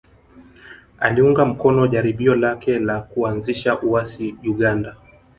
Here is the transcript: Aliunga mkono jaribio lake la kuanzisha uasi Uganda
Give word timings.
Aliunga 0.99 1.45
mkono 1.45 1.87
jaribio 1.87 2.35
lake 2.35 2.79
la 2.79 3.01
kuanzisha 3.01 3.79
uasi 3.81 4.35
Uganda 4.45 4.95